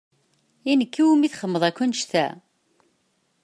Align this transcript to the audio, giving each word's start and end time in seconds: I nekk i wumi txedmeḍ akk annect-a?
I 0.71 0.73
nekk 0.79 0.95
i 1.01 1.03
wumi 1.05 1.27
txedmeḍ 1.31 1.63
akk 1.69 1.79
annect-a? 1.83 2.27